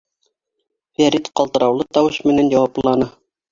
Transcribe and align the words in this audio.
—Фәрит 1.01 1.29
ҡалтыраулы 1.41 1.87
тауыш 1.99 2.19
менән 2.33 2.53
яуапланы. 2.57 3.13